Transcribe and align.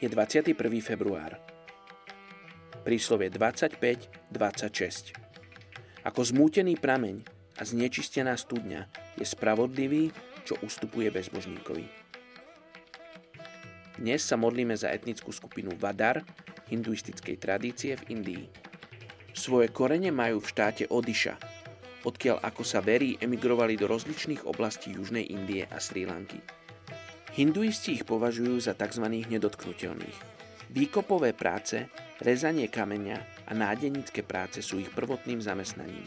Je 0.00 0.08
21. 0.08 0.56
február. 0.80 1.36
Príslovie 2.88 3.28
25.26. 3.28 5.12
Ako 6.08 6.24
zmútený 6.24 6.80
prameň 6.80 7.20
a 7.60 7.68
znečistená 7.68 8.32
studňa 8.32 8.88
je 9.20 9.28
spravodlivý, 9.28 10.08
čo 10.48 10.56
ustupuje 10.64 11.12
bezbožníkovi. 11.12 11.84
Dnes 14.00 14.24
sa 14.24 14.40
modlíme 14.40 14.72
za 14.72 14.88
etnickú 14.88 15.36
skupinu 15.36 15.76
Vadar 15.76 16.24
hinduistickej 16.72 17.36
tradície 17.36 17.92
v 18.00 18.16
Indii. 18.16 18.48
Svoje 19.36 19.68
korene 19.68 20.08
majú 20.08 20.40
v 20.40 20.48
štáte 20.48 20.88
Odiša, 20.88 21.36
odkiaľ 22.08 22.40
ako 22.40 22.64
sa 22.64 22.80
verí 22.80 23.20
emigrovali 23.20 23.76
do 23.76 23.84
rozličných 23.84 24.48
oblastí 24.48 24.96
Južnej 24.96 25.28
Indie 25.28 25.68
a 25.68 25.76
Sri 25.76 26.08
Lanky. 26.08 26.59
Hinduisti 27.30 27.94
ich 27.94 28.02
považujú 28.02 28.58
za 28.58 28.74
tzv. 28.74 29.06
nedotknutelných. 29.06 30.18
Výkopové 30.74 31.30
práce, 31.30 31.86
rezanie 32.18 32.66
kameňa 32.66 33.46
a 33.46 33.52
nádenické 33.54 34.26
práce 34.26 34.58
sú 34.66 34.82
ich 34.82 34.90
prvotným 34.90 35.38
zamestnaním. 35.38 36.02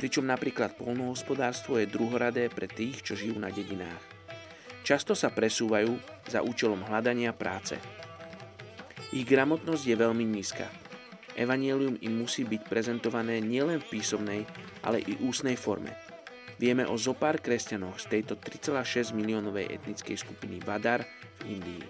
Pričom 0.00 0.24
napríklad 0.24 0.80
polnohospodárstvo 0.80 1.76
je 1.76 1.84
druhoradé 1.84 2.48
pre 2.48 2.64
tých, 2.64 3.04
čo 3.04 3.12
žijú 3.12 3.36
na 3.36 3.52
dedinách. 3.52 4.00
Často 4.80 5.12
sa 5.12 5.28
presúvajú 5.28 6.00
za 6.32 6.40
účelom 6.40 6.80
hľadania 6.80 7.36
práce. 7.36 7.76
Ich 9.12 9.28
gramotnosť 9.28 9.84
je 9.84 9.96
veľmi 10.00 10.24
nízka. 10.24 10.64
Evangelium 11.36 12.00
im 12.00 12.24
musí 12.24 12.40
byť 12.48 12.62
prezentované 12.64 13.36
nielen 13.44 13.84
v 13.84 14.00
písomnej, 14.00 14.48
ale 14.80 15.04
i 15.04 15.12
ústnej 15.20 15.60
forme– 15.60 15.92
Vieme 16.54 16.86
o 16.86 16.94
zopár 16.94 17.42
kresťanoch 17.42 17.98
z 17.98 18.06
tejto 18.18 18.38
3,6 18.38 19.10
miliónovej 19.10 19.74
etnickej 19.74 20.14
skupiny 20.14 20.62
Vadar 20.62 21.02
v 21.42 21.58
Indii. 21.58 21.82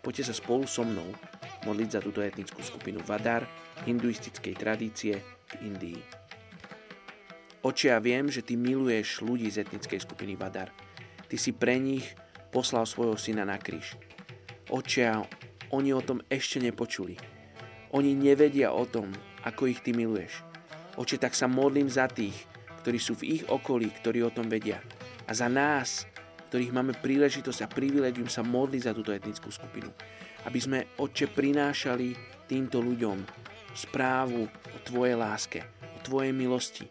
Poďte 0.00 0.32
sa 0.32 0.34
spolu 0.34 0.64
so 0.64 0.80
mnou 0.80 1.12
modliť 1.68 1.88
za 1.92 2.00
túto 2.00 2.24
etnickú 2.24 2.64
skupinu 2.64 3.04
Vadar 3.04 3.44
hinduistickej 3.84 4.54
tradície 4.56 5.20
v 5.20 5.52
Indii. 5.68 6.00
Oče, 7.60 7.92
ja 7.92 8.00
viem, 8.00 8.32
že 8.32 8.40
ty 8.40 8.56
miluješ 8.56 9.20
ľudí 9.20 9.52
z 9.52 9.68
etnickej 9.68 10.00
skupiny 10.00 10.32
Vadar. 10.40 10.72
Ty 11.28 11.36
si 11.36 11.52
pre 11.52 11.76
nich 11.76 12.16
poslal 12.48 12.88
svojho 12.88 13.20
syna 13.20 13.44
na 13.44 13.60
kríž. 13.60 14.00
Oče, 14.72 15.28
oni 15.68 15.92
o 15.92 16.00
tom 16.00 16.24
ešte 16.32 16.56
nepočuli. 16.64 17.20
Oni 17.92 18.16
nevedia 18.16 18.72
o 18.72 18.88
tom, 18.88 19.12
ako 19.44 19.68
ich 19.68 19.84
ty 19.84 19.92
miluješ. 19.92 20.40
Oče, 20.96 21.20
tak 21.20 21.36
sa 21.36 21.44
modlím 21.44 21.92
za 21.92 22.08
tých, 22.08 22.34
ktorí 22.80 22.98
sú 22.98 23.16
v 23.16 23.40
ich 23.40 23.42
okolí, 23.46 23.92
ktorí 23.92 24.24
o 24.24 24.34
tom 24.34 24.48
vedia. 24.48 24.80
A 25.28 25.32
za 25.36 25.46
nás, 25.46 26.08
ktorých 26.50 26.74
máme 26.74 26.98
príležitosť 26.98 27.60
a 27.62 27.70
privilegium 27.70 28.26
sa 28.26 28.42
modliť 28.42 28.82
za 28.82 28.92
túto 28.96 29.14
etnickú 29.14 29.52
skupinu. 29.54 29.92
Aby 30.48 30.58
sme, 30.58 30.78
Otče, 30.98 31.30
prinášali 31.30 32.16
týmto 32.50 32.82
ľuďom 32.82 33.22
správu 33.76 34.48
o 34.50 34.78
Tvojej 34.82 35.14
láske, 35.14 35.60
o 35.94 35.98
Tvojej 36.02 36.34
milosti, 36.34 36.88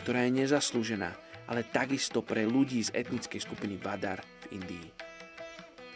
ktorá 0.00 0.24
je 0.24 0.46
nezaslúžená, 0.46 1.10
ale 1.50 1.68
takisto 1.68 2.24
pre 2.24 2.48
ľudí 2.48 2.80
z 2.80 2.94
etnickej 2.96 3.40
skupiny 3.44 3.76
Vadar 3.76 4.24
v 4.48 4.56
Indii. 4.56 4.88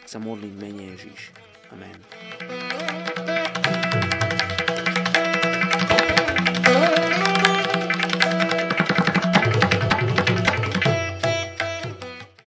Tak 0.03 0.07
sa 0.07 0.19
modlím 0.21 0.53
mene 0.59 0.93
Ježiš. 0.93 1.33
Amen. 1.73 2.56